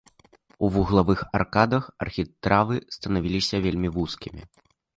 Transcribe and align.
У 0.67 0.69
вуглавых 0.77 1.19
аркадах 1.41 1.83
архітравы 2.07 2.75
станавіліся 2.99 3.63
вельмі 3.69 3.95
вузкімі. 4.03 4.41